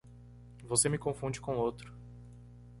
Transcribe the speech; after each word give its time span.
Você 0.63 0.89
me 0.89 0.97
confunde 0.97 1.39
com 1.39 1.55
outro. 1.57 1.93